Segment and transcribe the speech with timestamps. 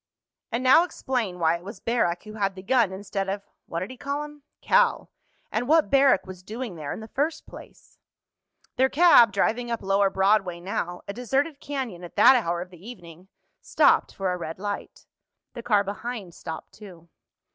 [0.51, 3.97] And now explain why it was Barrack who had the gun, instead of—what did he
[3.97, 5.11] call him?—Cal.
[5.51, 7.99] And what Barrack was doing there in the first place."
[8.77, 14.15] Their cab, driving up lower Broadway now—a deserted canyon at that hour of the evening—stopped
[14.15, 15.05] for a red light.
[15.53, 17.07] The car behind stopped too.